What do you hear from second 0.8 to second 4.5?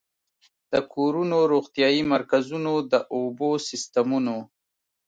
کورونو، روغتيايي مرکزونو، د اوبو سيستمونو